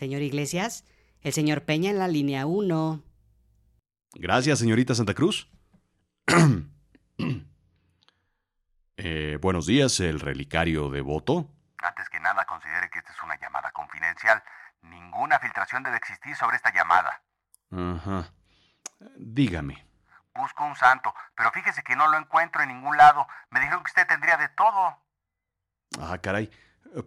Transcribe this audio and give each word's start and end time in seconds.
Señor 0.00 0.22
Iglesias, 0.22 0.86
el 1.20 1.34
señor 1.34 1.66
Peña 1.66 1.90
en 1.90 1.98
la 1.98 2.08
línea 2.08 2.46
1. 2.46 3.02
Gracias, 4.14 4.58
señorita 4.58 4.94
Santa 4.94 5.12
Cruz. 5.12 5.50
Eh, 9.02 9.38
buenos 9.40 9.64
días, 9.64 9.98
el 10.00 10.20
relicario 10.20 10.90
devoto. 10.90 11.48
Antes 11.78 12.06
que 12.10 12.20
nada, 12.20 12.44
considere 12.44 12.90
que 12.90 12.98
esta 12.98 13.12
es 13.12 13.22
una 13.22 13.34
llamada 13.40 13.72
confidencial. 13.72 14.42
Ninguna 14.82 15.38
filtración 15.38 15.82
debe 15.82 15.96
existir 15.96 16.36
sobre 16.36 16.56
esta 16.56 16.70
llamada. 16.70 17.22
Ajá. 17.70 18.30
Dígame. 19.16 19.86
Busco 20.34 20.66
un 20.66 20.76
santo, 20.76 21.14
pero 21.34 21.50
fíjese 21.50 21.82
que 21.82 21.96
no 21.96 22.08
lo 22.08 22.18
encuentro 22.18 22.60
en 22.60 22.68
ningún 22.68 22.94
lado. 22.98 23.26
Me 23.48 23.60
dijeron 23.60 23.82
que 23.82 23.88
usted 23.88 24.06
tendría 24.06 24.36
de 24.36 24.50
todo. 24.50 24.98
Ah, 25.98 26.18
caray. 26.18 26.50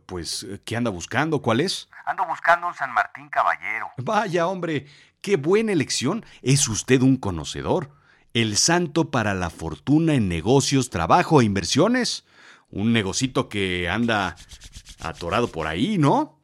Pues, 0.05 0.48
¿qué 0.66 0.76
anda 0.78 0.90
buscando? 0.90 1.42
¿Cuál 1.42 1.60
es? 1.60 1.90
Ando 2.05 2.26
buscando 2.26 2.68
un 2.68 2.73
San 2.73 2.92
Martín 2.94 3.30
Caballero. 3.30 3.90
Vaya, 3.98 4.48
hombre, 4.48 4.88
qué 5.22 5.38
buena 5.38 5.72
elección. 5.72 6.26
Es 6.42 6.68
usted 6.68 7.02
un 7.02 7.18
conocedor. 7.18 7.92
El 8.34 8.58
santo 8.58 9.12
para 9.12 9.34
la 9.34 9.50
fortuna 9.50 10.16
en 10.16 10.28
negocios, 10.28 10.90
trabajo 10.90 11.42
e 11.42 11.46
inversiones. 11.46 12.26
Un 12.70 12.94
negocito 12.94 13.50
que 13.50 13.90
anda 13.90 14.36
atorado 15.02 15.50
por 15.50 15.68
ahí, 15.68 15.98
¿no? 15.98 16.40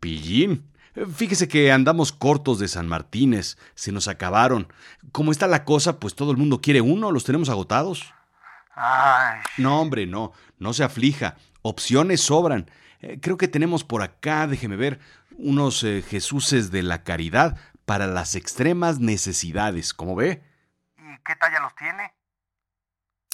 Pillín. 0.00 0.70
Fíjese 1.14 1.46
que 1.46 1.72
andamos 1.72 2.10
cortos 2.10 2.58
de 2.58 2.68
San 2.68 2.88
Martínez, 2.88 3.58
se 3.74 3.92
nos 3.92 4.08
acabaron. 4.08 4.72
Como 5.12 5.30
está 5.30 5.46
la 5.46 5.64
cosa, 5.64 6.00
pues 6.00 6.14
todo 6.14 6.30
el 6.30 6.38
mundo 6.38 6.62
quiere 6.62 6.80
uno, 6.80 7.12
los 7.12 7.24
tenemos 7.24 7.50
agotados. 7.50 8.14
Ay. 8.76 9.40
No, 9.56 9.80
hombre, 9.80 10.06
no, 10.06 10.32
no 10.58 10.72
se 10.74 10.84
aflija. 10.84 11.36
Opciones 11.62 12.20
sobran. 12.20 12.70
Eh, 13.00 13.18
creo 13.20 13.38
que 13.38 13.48
tenemos 13.48 13.84
por 13.84 14.02
acá, 14.02 14.46
déjeme 14.46 14.76
ver, 14.76 15.00
unos 15.38 15.82
eh, 15.82 16.02
Jesuses 16.06 16.70
de 16.70 16.82
la 16.82 17.02
caridad 17.02 17.58
para 17.86 18.06
las 18.06 18.34
extremas 18.34 18.98
necesidades. 19.00 19.94
¿Cómo 19.94 20.14
ve? 20.14 20.42
¿Y 20.98 21.18
qué 21.24 21.34
talla 21.36 21.60
los 21.60 21.74
tiene? 21.74 22.14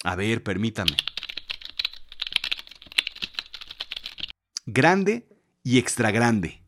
A 0.04 0.14
ver, 0.14 0.42
permítame. 0.42 0.96
Grande 4.64 5.26
y 5.64 5.78
extra 5.78 6.12
grande. 6.12 6.62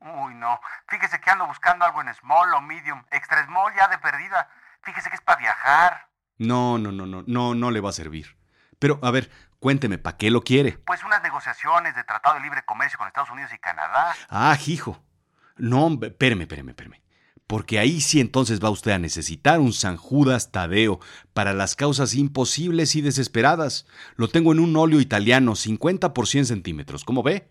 Uy, 0.00 0.34
no. 0.34 0.60
Fíjese 0.88 1.20
que 1.20 1.30
ando 1.30 1.46
buscando 1.46 1.84
algo 1.84 2.00
en 2.00 2.12
small 2.14 2.54
o 2.54 2.60
medium. 2.60 3.04
Extra 3.12 3.44
small 3.46 3.72
ya 3.76 3.86
de 3.88 3.98
perdida. 3.98 4.50
Fíjese 4.82 5.10
que 5.10 5.16
es 5.16 5.22
para 5.22 5.40
viajar. 5.40 6.08
No, 6.38 6.78
no, 6.78 6.92
no, 6.92 7.06
no, 7.06 7.24
no, 7.26 7.54
no 7.54 7.70
le 7.70 7.80
va 7.80 7.90
a 7.90 7.92
servir. 7.92 8.36
Pero, 8.78 8.98
a 9.02 9.10
ver, 9.10 9.30
cuénteme, 9.58 9.98
¿para 9.98 10.16
qué 10.16 10.30
lo 10.30 10.42
quiere? 10.42 10.78
Pues 10.86 11.02
unas 11.04 11.22
negociaciones 11.22 11.94
de 11.94 12.04
tratado 12.04 12.36
de 12.36 12.42
libre 12.42 12.62
comercio 12.64 12.98
con 12.98 13.08
Estados 13.08 13.30
Unidos 13.30 13.50
y 13.54 13.58
Canadá. 13.58 14.14
Ah, 14.28 14.56
hijo. 14.66 15.02
No, 15.56 15.98
espéreme, 16.02 16.44
espéreme, 16.44 16.72
espéreme. 16.72 17.02
Porque 17.46 17.78
ahí 17.78 18.00
sí 18.00 18.20
entonces 18.20 18.62
va 18.62 18.70
usted 18.70 18.90
a 18.90 18.98
necesitar 18.98 19.60
un 19.60 19.72
San 19.72 19.96
Judas 19.96 20.50
Tadeo 20.50 20.98
para 21.32 21.54
las 21.54 21.76
causas 21.76 22.14
imposibles 22.14 22.96
y 22.96 23.02
desesperadas. 23.02 23.86
Lo 24.16 24.28
tengo 24.28 24.52
en 24.52 24.58
un 24.58 24.76
óleo 24.76 25.00
italiano, 25.00 25.54
50 25.54 26.12
por 26.12 26.26
100 26.26 26.46
centímetros. 26.46 27.04
¿Cómo 27.04 27.22
ve? 27.22 27.48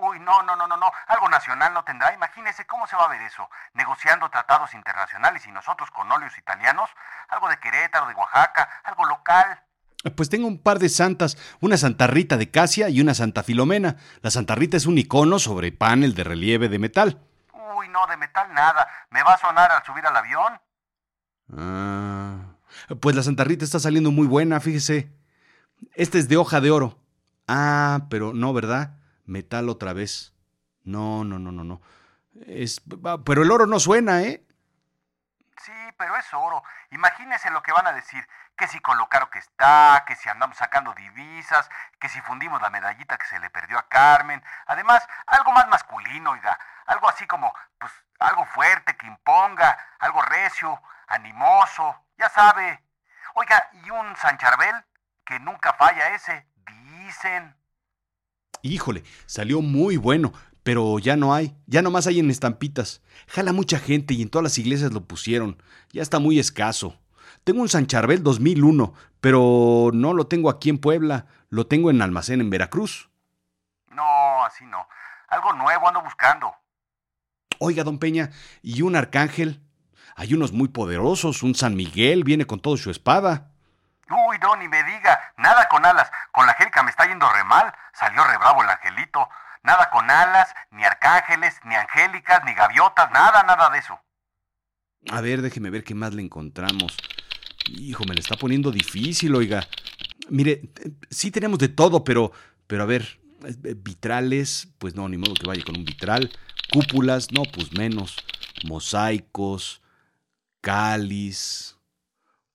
Uy, 0.00 0.18
no, 0.20 0.42
no, 0.42 0.56
no, 0.56 0.66
no, 0.66 0.76
no. 0.76 0.90
Algo 1.06 1.28
nacional 1.28 1.72
no 1.72 1.84
tendrá. 1.84 2.12
Imagínese 2.14 2.66
cómo 2.66 2.86
se 2.86 2.96
va 2.96 3.04
a 3.04 3.08
ver 3.08 3.22
eso. 3.22 3.48
Negociando 3.74 4.28
tratados 4.28 4.74
internacionales 4.74 5.46
y 5.46 5.52
nosotros 5.52 5.90
con 5.90 6.10
óleos 6.10 6.36
italianos. 6.38 6.90
Algo 7.28 7.48
de 7.48 7.58
Querétaro, 7.58 8.06
de 8.06 8.14
Oaxaca, 8.14 8.68
algo 8.84 9.04
local. 9.06 9.62
Pues 10.14 10.28
tengo 10.28 10.46
un 10.46 10.62
par 10.62 10.78
de 10.78 10.88
santas, 10.88 11.36
una 11.60 11.76
Santa 11.76 12.06
Rita 12.06 12.36
de 12.36 12.50
Casia 12.50 12.88
y 12.88 13.00
una 13.00 13.14
Santa 13.14 13.42
Filomena. 13.42 13.96
La 14.20 14.30
Santa 14.30 14.54
Rita 14.54 14.76
es 14.76 14.86
un 14.86 14.98
icono 14.98 15.38
sobre 15.38 15.72
panel 15.72 16.14
de 16.14 16.24
relieve 16.24 16.68
de 16.68 16.78
metal. 16.78 17.20
Uy, 17.52 17.88
no, 17.88 18.06
de 18.06 18.16
metal 18.16 18.52
nada. 18.52 18.86
¿Me 19.10 19.22
va 19.22 19.32
a 19.32 19.38
sonar 19.38 19.72
al 19.72 19.84
subir 19.84 20.06
al 20.06 20.16
avión? 20.16 20.60
Ah. 21.56 22.36
Pues 23.00 23.16
la 23.16 23.22
Santa 23.22 23.44
Rita 23.44 23.64
está 23.64 23.80
saliendo 23.80 24.10
muy 24.10 24.26
buena, 24.26 24.60
fíjese. 24.60 25.10
Este 25.94 26.18
es 26.18 26.28
de 26.28 26.36
hoja 26.36 26.60
de 26.60 26.70
oro. 26.70 26.98
Ah, 27.48 28.06
pero 28.10 28.32
no, 28.32 28.52
¿verdad? 28.52 28.95
Metal 29.26 29.68
otra 29.68 29.92
vez. 29.92 30.34
No, 30.84 31.24
no, 31.24 31.38
no, 31.38 31.52
no, 31.52 31.64
no. 31.64 31.82
Es, 32.46 32.80
pero 33.24 33.42
el 33.42 33.50
oro 33.50 33.66
no 33.66 33.80
suena, 33.80 34.22
¿eh? 34.22 34.46
Sí, 35.62 35.72
pero 35.98 36.16
es 36.16 36.32
oro. 36.32 36.62
Imagínese 36.90 37.50
lo 37.50 37.62
que 37.62 37.72
van 37.72 37.86
a 37.86 37.92
decir. 37.92 38.26
Que 38.56 38.68
si 38.68 38.80
con 38.80 38.96
lo 38.96 39.08
caro 39.08 39.28
que 39.28 39.38
está, 39.38 40.04
que 40.06 40.16
si 40.16 40.28
andamos 40.28 40.56
sacando 40.56 40.94
divisas, 40.94 41.68
que 42.00 42.08
si 42.08 42.20
fundimos 42.22 42.62
la 42.62 42.70
medallita 42.70 43.18
que 43.18 43.26
se 43.26 43.38
le 43.38 43.50
perdió 43.50 43.78
a 43.78 43.88
Carmen. 43.88 44.42
Además, 44.66 45.06
algo 45.26 45.52
más 45.52 45.68
masculino, 45.68 46.30
oiga. 46.30 46.58
Algo 46.86 47.08
así 47.08 47.26
como, 47.26 47.52
pues, 47.78 47.92
algo 48.20 48.44
fuerte, 48.46 48.96
que 48.96 49.06
imponga, 49.06 49.76
algo 49.98 50.22
recio, 50.22 50.80
animoso, 51.08 52.04
ya 52.16 52.28
sabe. 52.30 52.82
Oiga, 53.34 53.68
y 53.72 53.90
un 53.90 54.16
San 54.16 54.38
Charbel, 54.38 54.84
que 55.24 55.38
nunca 55.40 55.72
falla 55.74 56.14
ese, 56.14 56.46
dicen. 56.66 57.56
Híjole, 58.66 59.04
salió 59.26 59.62
muy 59.62 59.96
bueno, 59.96 60.32
pero 60.62 60.98
ya 60.98 61.16
no 61.16 61.34
hay, 61.34 61.56
ya 61.66 61.82
nomás 61.82 62.06
hay 62.06 62.18
en 62.18 62.30
estampitas. 62.30 63.02
Jala 63.28 63.52
mucha 63.52 63.78
gente 63.78 64.14
y 64.14 64.22
en 64.22 64.28
todas 64.28 64.42
las 64.42 64.58
iglesias 64.58 64.92
lo 64.92 65.04
pusieron. 65.04 65.62
Ya 65.92 66.02
está 66.02 66.18
muy 66.18 66.38
escaso. 66.38 66.98
Tengo 67.44 67.62
un 67.62 67.68
San 67.68 67.86
Charbel 67.86 68.22
2001, 68.22 68.92
pero 69.20 69.90
no 69.94 70.12
lo 70.12 70.26
tengo 70.26 70.50
aquí 70.50 70.68
en 70.68 70.78
Puebla, 70.78 71.26
lo 71.48 71.66
tengo 71.66 71.90
en 71.90 72.02
almacén 72.02 72.40
en 72.40 72.50
Veracruz. 72.50 73.08
No, 73.90 74.44
así 74.44 74.64
no. 74.66 74.86
Algo 75.28 75.52
nuevo 75.52 75.86
ando 75.88 76.02
buscando. 76.02 76.52
Oiga, 77.58 77.84
don 77.84 77.98
Peña, 77.98 78.30
¿y 78.62 78.82
un 78.82 78.96
arcángel? 78.96 79.62
Hay 80.16 80.34
unos 80.34 80.52
muy 80.52 80.68
poderosos, 80.68 81.42
un 81.42 81.54
San 81.54 81.76
Miguel 81.76 82.24
viene 82.24 82.46
con 82.46 82.60
todo 82.60 82.76
su 82.76 82.90
espada. 82.90 83.52
No, 84.40 84.56
ni 84.56 84.68
me 84.68 84.82
diga. 84.84 85.32
Nada 85.36 85.68
con 85.68 85.84
alas. 85.84 86.10
Con 86.32 86.46
la 86.46 86.52
Angélica 86.52 86.82
me 86.82 86.90
está 86.90 87.06
yendo 87.06 87.28
re 87.32 87.44
mal. 87.44 87.72
Salió 87.92 88.24
re 88.24 88.38
bravo 88.38 88.62
el 88.62 88.68
angelito. 88.68 89.28
Nada 89.66 89.90
con 89.90 90.08
alas, 90.08 90.54
ni 90.70 90.84
arcángeles, 90.84 91.58
ni 91.64 91.74
angélicas, 91.74 92.44
ni 92.44 92.54
gaviotas, 92.54 93.10
nada, 93.10 93.42
nada 93.42 93.68
de 93.70 93.78
eso. 93.80 93.98
A 95.10 95.20
ver, 95.20 95.42
déjeme 95.42 95.70
ver 95.70 95.82
qué 95.82 95.92
más 95.92 96.14
le 96.14 96.22
encontramos. 96.22 96.96
Hijo, 97.70 98.04
me 98.04 98.14
le 98.14 98.20
está 98.20 98.36
poniendo 98.36 98.70
difícil, 98.70 99.34
oiga. 99.34 99.66
Mire, 100.28 100.70
sí 101.10 101.32
tenemos 101.32 101.58
de 101.58 101.66
todo, 101.68 102.04
pero, 102.04 102.30
pero 102.68 102.84
a 102.84 102.86
ver, 102.86 103.18
vitrales, 103.78 104.68
pues 104.78 104.94
no, 104.94 105.08
ni 105.08 105.16
modo 105.16 105.34
que 105.34 105.48
vaya 105.48 105.64
con 105.64 105.76
un 105.76 105.84
vitral. 105.84 106.30
Cúpulas, 106.72 107.32
no, 107.32 107.42
pues 107.42 107.72
menos. 107.72 108.24
Mosaicos, 108.64 109.82
cáliz, 110.60 111.76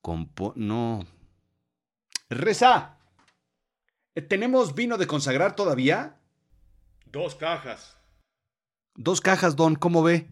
compo... 0.02 0.53
No. 0.56 1.06
Reza. 2.31 2.96
¿Tenemos 4.30 4.74
vino 4.74 4.97
de 4.97 5.06
consagrar 5.06 5.53
todavía? 5.53 6.16
Dos 7.06 7.36
cajas. 7.36 7.97
Dos 8.96 9.19
cajas, 9.19 9.58
don, 9.58 9.75
¿cómo 9.75 10.02
ve? 10.02 10.30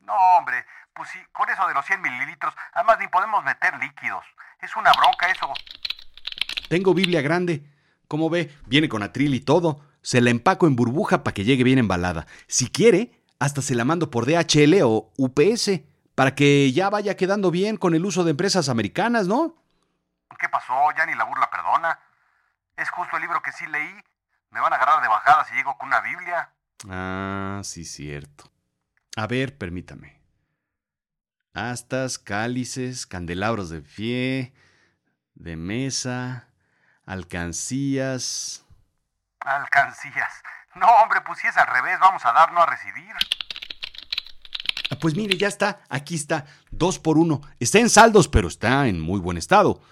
No, 0.00 0.12
hombre, 0.38 0.64
pues 0.94 1.08
sí, 1.08 1.18
con 1.32 1.48
eso 1.48 1.66
de 1.66 1.72
los 1.72 1.86
100 1.86 2.02
mililitros, 2.02 2.54
además 2.74 2.98
ni 3.00 3.08
podemos 3.08 3.42
meter 3.44 3.78
líquidos. 3.80 4.24
Es 4.60 4.76
una 4.76 4.92
bronca 4.92 5.30
eso. 5.30 5.48
Tengo 6.68 6.92
Biblia 6.92 7.22
grande. 7.22 7.64
¿Cómo 8.08 8.28
ve? 8.28 8.54
Viene 8.66 8.90
con 8.90 9.02
atril 9.02 9.34
y 9.34 9.40
todo. 9.40 9.80
Se 10.02 10.20
la 10.20 10.30
empaco 10.30 10.66
en 10.66 10.76
burbuja 10.76 11.24
para 11.24 11.32
que 11.32 11.44
llegue 11.44 11.64
bien 11.64 11.78
embalada. 11.78 12.26
Si 12.46 12.68
quiere, 12.68 13.22
hasta 13.38 13.62
se 13.62 13.74
la 13.74 13.86
mando 13.86 14.10
por 14.10 14.26
DHL 14.26 14.82
o 14.82 15.12
UPS, 15.16 15.80
para 16.14 16.34
que 16.34 16.72
ya 16.72 16.90
vaya 16.90 17.16
quedando 17.16 17.50
bien 17.50 17.78
con 17.78 17.94
el 17.94 18.04
uso 18.04 18.24
de 18.24 18.32
empresas 18.32 18.68
americanas, 18.68 19.28
¿no? 19.28 19.56
¿Qué 20.38 20.48
pasó? 20.48 20.90
Ya 20.96 21.04
ni 21.06 21.14
la 21.14 21.24
burla 21.24 21.50
perdona. 21.50 21.98
Es 22.76 22.88
justo 22.90 23.16
el 23.16 23.22
libro 23.22 23.42
que 23.42 23.52
sí 23.52 23.66
leí. 23.66 23.94
Me 24.50 24.60
van 24.60 24.72
a 24.72 24.76
agarrar 24.76 25.02
de 25.02 25.08
bajada 25.08 25.44
si 25.44 25.54
llego 25.54 25.76
con 25.76 25.88
una 25.88 26.00
Biblia. 26.00 26.50
Ah, 26.88 27.60
sí, 27.64 27.84
cierto. 27.84 28.50
A 29.16 29.26
ver, 29.26 29.58
permítame. 29.58 30.20
Astas, 31.54 32.18
cálices, 32.18 33.06
candelabros 33.06 33.68
de 33.68 33.82
pie, 33.82 34.54
de 35.34 35.56
mesa, 35.56 36.48
alcancías. 37.04 38.64
Alcancías. 39.40 40.42
No, 40.76 40.86
hombre, 41.02 41.20
pues 41.22 41.40
si 41.40 41.48
es 41.48 41.56
al 41.56 41.66
revés, 41.66 41.98
vamos 41.98 42.24
a 42.24 42.32
dar, 42.32 42.52
no 42.52 42.62
a 42.62 42.66
recibir. 42.66 43.12
Ah, 44.90 44.96
pues 45.00 45.16
mire, 45.16 45.36
ya 45.36 45.48
está, 45.48 45.80
aquí 45.88 46.14
está, 46.14 46.46
dos 46.70 47.00
por 47.00 47.18
uno. 47.18 47.40
Está 47.58 47.78
en 47.80 47.90
saldos, 47.90 48.28
pero 48.28 48.46
está 48.46 48.86
en 48.86 49.00
muy 49.00 49.18
buen 49.18 49.36
estado. 49.36 49.82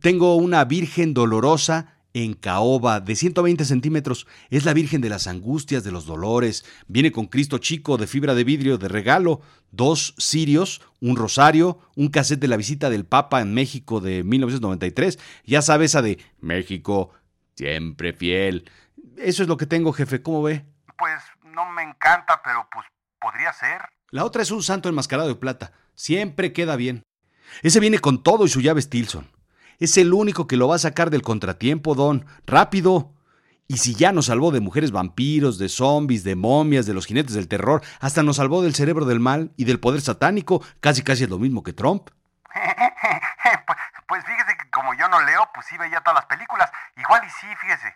Tengo 0.00 0.36
una 0.36 0.64
Virgen 0.64 1.14
Dolorosa 1.14 1.94
en 2.14 2.34
caoba 2.34 3.00
de 3.00 3.16
120 3.16 3.64
centímetros. 3.64 4.26
Es 4.48 4.64
la 4.64 4.72
Virgen 4.72 5.00
de 5.00 5.08
las 5.08 5.26
Angustias, 5.26 5.82
de 5.84 5.90
los 5.90 6.06
Dolores. 6.06 6.64
Viene 6.86 7.12
con 7.12 7.26
Cristo 7.26 7.58
chico 7.58 7.96
de 7.98 8.06
fibra 8.06 8.34
de 8.34 8.44
vidrio 8.44 8.78
de 8.78 8.88
regalo, 8.88 9.40
dos 9.72 10.14
cirios, 10.18 10.80
un 11.00 11.16
rosario, 11.16 11.80
un 11.96 12.08
cassette 12.08 12.40
de 12.40 12.48
la 12.48 12.56
visita 12.56 12.88
del 12.88 13.04
Papa 13.04 13.40
en 13.40 13.52
México 13.52 14.00
de 14.00 14.22
1993. 14.22 15.18
Ya 15.44 15.60
sabe 15.60 15.86
esa 15.86 16.02
de 16.02 16.18
México, 16.40 17.10
siempre 17.56 18.12
fiel. 18.12 18.70
Eso 19.18 19.42
es 19.42 19.48
lo 19.48 19.56
que 19.56 19.66
tengo, 19.66 19.92
jefe. 19.92 20.22
¿Cómo 20.22 20.42
ve? 20.42 20.64
Pues 20.96 21.20
no 21.42 21.68
me 21.72 21.82
encanta, 21.82 22.40
pero 22.44 22.68
pues 22.72 22.86
podría 23.20 23.52
ser. 23.52 23.82
La 24.10 24.24
otra 24.24 24.42
es 24.42 24.52
un 24.52 24.62
santo 24.62 24.88
enmascarado 24.88 25.28
de 25.28 25.34
plata. 25.34 25.72
Siempre 25.96 26.52
queda 26.52 26.76
bien. 26.76 27.02
Ese 27.62 27.80
viene 27.80 27.98
con 27.98 28.22
todo 28.22 28.44
y 28.44 28.48
su 28.48 28.60
llave 28.60 28.80
Stilson. 28.80 29.33
Es 29.78 29.96
el 29.96 30.12
único 30.12 30.46
que 30.46 30.56
lo 30.56 30.68
va 30.68 30.76
a 30.76 30.78
sacar 30.80 31.10
del 31.10 31.22
contratiempo, 31.22 31.94
Don. 31.94 32.26
Rápido. 32.46 33.12
Y 33.66 33.78
si 33.78 33.94
ya 33.94 34.12
nos 34.12 34.26
salvó 34.26 34.50
de 34.50 34.60
mujeres 34.60 34.90
vampiros, 34.90 35.58
de 35.58 35.68
zombies, 35.68 36.22
de 36.22 36.36
momias, 36.36 36.84
de 36.86 36.92
los 36.92 37.06
jinetes 37.06 37.34
del 37.34 37.48
terror, 37.48 37.82
hasta 38.00 38.22
nos 38.22 38.36
salvó 38.36 38.62
del 38.62 38.74
cerebro 38.74 39.06
del 39.06 39.20
mal 39.20 39.52
y 39.56 39.64
del 39.64 39.80
poder 39.80 40.02
satánico, 40.02 40.62
casi 40.80 41.02
casi 41.02 41.24
es 41.24 41.30
lo 41.30 41.38
mismo 41.38 41.62
que 41.62 41.72
Trump. 41.72 42.10
pues, 42.52 42.64
pues 44.08 44.24
fíjese 44.24 44.56
que 44.58 44.70
como 44.70 44.92
yo 44.94 45.08
no 45.08 45.24
leo, 45.24 45.48
pues 45.54 45.66
sí 45.66 45.78
veía 45.78 46.00
todas 46.00 46.16
las 46.16 46.26
películas. 46.26 46.70
Igual 46.96 47.22
y 47.26 47.30
sí, 47.30 47.46
fíjese. 47.60 47.94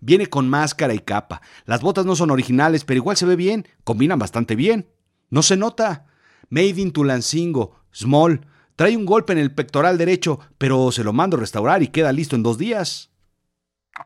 Viene 0.00 0.26
con 0.26 0.48
máscara 0.50 0.92
y 0.92 0.98
capa. 0.98 1.40
Las 1.64 1.80
botas 1.80 2.04
no 2.04 2.16
son 2.16 2.30
originales, 2.30 2.84
pero 2.84 2.98
igual 2.98 3.16
se 3.16 3.26
ve 3.26 3.36
bien. 3.36 3.68
Combinan 3.84 4.18
bastante 4.18 4.56
bien. 4.56 4.90
No 5.30 5.42
se 5.42 5.56
nota. 5.56 6.06
Made 6.50 6.80
in 6.80 6.92
Tulancingo, 6.92 7.80
small. 7.92 8.46
Trae 8.76 8.94
un 8.94 9.06
golpe 9.06 9.32
en 9.32 9.38
el 9.38 9.54
pectoral 9.54 9.96
derecho, 9.96 10.38
pero 10.58 10.92
se 10.92 11.02
lo 11.02 11.14
mando 11.14 11.38
a 11.38 11.40
restaurar 11.40 11.82
y 11.82 11.88
queda 11.88 12.12
listo 12.12 12.36
en 12.36 12.42
dos 12.42 12.58
días. 12.58 13.10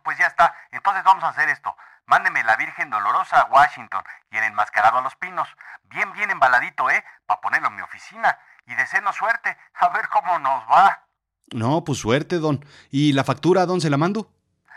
Pues 0.05 0.17
ya 0.17 0.27
está. 0.27 0.55
Entonces 0.71 1.03
vamos 1.03 1.25
a 1.25 1.31
hacer 1.31 1.49
esto. 1.49 1.75
Mándeme 2.07 2.45
la 2.45 2.57
Virgen 2.57 2.89
Dolorosa 2.89 3.41
a 3.41 3.45
Washington 3.47 4.03
y 4.31 4.37
el 4.37 4.45
enmascarado 4.45 4.99
a 4.99 5.03
los 5.03 5.17
pinos. 5.17 5.49
Bien, 5.85 6.13
bien 6.13 6.31
embaladito, 6.31 6.89
¿eh? 6.89 7.05
Para 7.27 7.41
ponerlo 7.41 7.69
en 7.69 7.77
mi 7.77 7.83
oficina. 7.83 8.39
Y 8.67 8.75
deseenos 8.77 9.17
suerte. 9.17 9.57
A 9.75 9.89
ver 9.89 10.09
cómo 10.09 10.39
nos 10.39 10.63
va. 10.71 11.03
No, 11.53 11.83
pues 11.83 11.99
suerte, 11.99 12.39
don. 12.39 12.65
¿Y 12.91 13.13
la 13.13 13.25
factura, 13.25 13.67
don, 13.67 13.81
se 13.81 13.91
la 13.91 13.97
mando? 13.97 14.31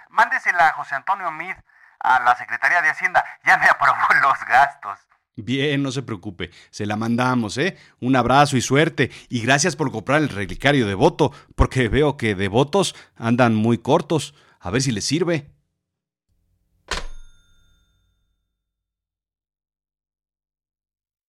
Mándesela 0.09 0.69
a 0.69 0.73
José 0.73 0.95
Antonio 0.95 1.29
Mid, 1.31 1.55
a 1.99 2.19
la 2.19 2.35
Secretaría 2.35 2.81
de 2.81 2.89
Hacienda. 2.89 3.23
Ya 3.43 3.57
me 3.57 3.67
aprobó 3.67 4.07
los 4.21 4.39
gastos. 4.45 4.99
Bien, 5.35 5.81
no 5.81 5.91
se 5.91 6.03
preocupe, 6.03 6.51
se 6.69 6.85
la 6.85 6.95
mandamos, 6.95 7.57
¿eh? 7.57 7.75
Un 7.99 8.15
abrazo 8.15 8.55
y 8.55 8.61
suerte, 8.61 9.09
y 9.29 9.41
gracias 9.41 9.75
por 9.75 9.91
comprar 9.91 10.21
el 10.21 10.29
relicario 10.29 10.85
de 10.85 10.93
voto, 10.93 11.31
porque 11.55 11.89
veo 11.89 12.17
que 12.17 12.35
de 12.35 12.47
votos 12.47 12.93
andan 13.15 13.55
muy 13.55 13.79
cortos. 13.79 14.35
A 14.59 14.69
ver 14.69 14.83
si 14.83 14.91
les 14.91 15.05
sirve. 15.05 15.52